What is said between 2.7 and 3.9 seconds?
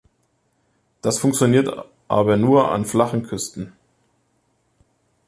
an flachen Küsten.